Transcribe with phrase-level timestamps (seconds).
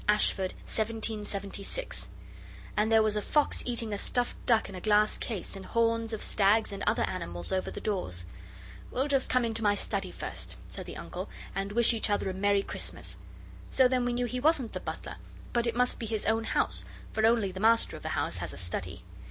[0.09, 0.55] Ashford.
[0.65, 2.07] 1776';
[2.75, 6.11] and there was a fox eating a stuffed duck in a glass case, and horns
[6.11, 8.25] of stags and other animals over the doors.
[8.89, 12.33] 'We'll just come into my study first,' said the Uncle, 'and wish each other a
[12.33, 13.19] Merry Christmas.'
[13.69, 15.17] So then we knew he wasn't the butler,
[15.53, 16.83] but it must be his own house,
[17.13, 19.03] for only the master of the house has a study.